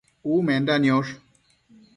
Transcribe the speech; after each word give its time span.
Umenda 0.35 0.73
niosh 0.83 1.11